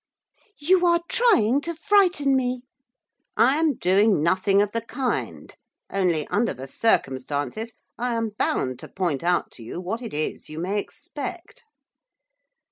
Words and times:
'You 0.57 0.83
are 0.87 1.03
trying 1.09 1.61
to 1.61 1.75
frighten 1.75 2.35
me.' 2.35 2.63
'I 3.37 3.57
am 3.59 3.73
doing 3.75 4.23
nothing 4.23 4.59
of 4.59 4.71
the 4.71 4.81
kind, 4.81 5.55
only, 5.91 6.25
under 6.29 6.55
the 6.55 6.67
circumstances, 6.67 7.73
I 7.99 8.15
am 8.15 8.29
bound 8.31 8.79
to 8.79 8.87
point 8.87 9.23
out 9.23 9.51
to 9.51 9.63
you 9.63 9.79
what 9.79 10.01
it 10.01 10.15
is 10.15 10.49
you 10.49 10.57
may 10.57 10.79
expect. 10.79 11.63